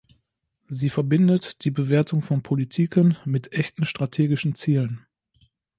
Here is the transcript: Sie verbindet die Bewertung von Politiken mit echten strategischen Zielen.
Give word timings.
Sie 0.67 0.89
verbindet 0.89 1.63
die 1.63 1.69
Bewertung 1.69 2.23
von 2.23 2.41
Politiken 2.41 3.17
mit 3.23 3.53
echten 3.53 3.85
strategischen 3.85 4.55
Zielen. 4.55 5.05